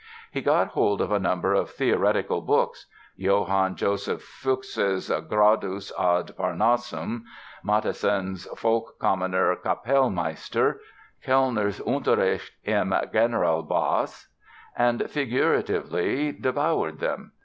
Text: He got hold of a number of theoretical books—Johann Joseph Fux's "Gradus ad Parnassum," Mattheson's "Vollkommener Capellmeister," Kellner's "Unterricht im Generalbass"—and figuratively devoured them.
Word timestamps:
He 0.31 0.41
got 0.41 0.69
hold 0.69 0.99
of 0.99 1.11
a 1.11 1.19
number 1.19 1.53
of 1.53 1.69
theoretical 1.69 2.41
books—Johann 2.41 3.75
Joseph 3.75 4.23
Fux's 4.23 5.09
"Gradus 5.11 5.91
ad 5.91 6.35
Parnassum," 6.35 7.25
Mattheson's 7.63 8.47
"Vollkommener 8.47 9.55
Capellmeister," 9.61 10.79
Kellner's 11.23 11.79
"Unterricht 11.81 12.49
im 12.63 12.89
Generalbass"—and 13.13 15.07
figuratively 15.07 16.31
devoured 16.31 16.97
them. 16.99 17.33